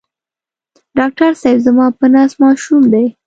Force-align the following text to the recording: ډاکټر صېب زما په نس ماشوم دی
ډاکټر 0.97 1.31
صېب 1.41 1.57
زما 1.65 1.85
په 1.99 2.05
نس 2.13 2.31
ماشوم 2.41 2.83
دی 2.93 3.05